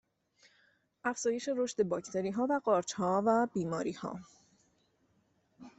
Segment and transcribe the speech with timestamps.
[1.03, 4.19] افزایش رشد باکتریها و قارچها و بیماریها